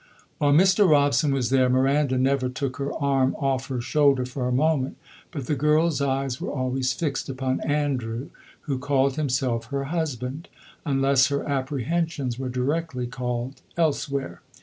While 0.39 0.53
Mr. 0.53 0.89
Robson 0.89 1.31
was 1.31 1.51
there 1.51 1.69
Miranda 1.69 2.17
never 2.17 2.49
took 2.49 2.77
her 2.77 2.91
arm 2.93 3.35
off 3.35 3.67
her 3.67 3.79
shoulder 3.81 4.25
for 4.25 4.47
a 4.47 4.51
moment; 4.51 4.97
but 5.29 5.45
the 5.45 5.53
girl's 5.53 6.01
eyes 6.01 6.41
were 6.41 6.51
always 6.51 6.91
fixed 6.91 7.29
upon 7.29 7.59
Andrew, 7.61 8.31
who 8.61 8.79
called 8.79 9.15
himself 9.15 9.65
her 9.65 9.83
husband, 9.93 10.49
unless 10.87 11.27
her 11.27 11.47
apprehensions 11.47 12.39
were 12.39 12.49
directly 12.49 13.05
called 13.05 13.61
elsewhere. 13.77 14.41